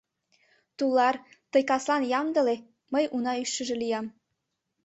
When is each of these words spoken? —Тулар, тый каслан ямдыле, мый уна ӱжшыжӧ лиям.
—Тулар, 0.77 1.15
тый 1.51 1.63
каслан 1.69 2.03
ямдыле, 2.19 2.55
мый 2.93 3.05
уна 3.15 3.33
ӱжшыжӧ 3.43 3.75
лиям. 3.81 4.05